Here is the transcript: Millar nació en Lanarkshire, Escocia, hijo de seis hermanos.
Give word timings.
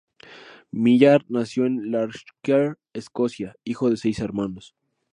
Millar 0.71 1.23
nació 1.29 1.67
en 1.67 1.91
Lanarkshire, 1.91 2.73
Escocia, 2.91 3.55
hijo 3.63 3.91
de 3.91 3.97
seis 3.97 4.17
hermanos. 4.17 4.73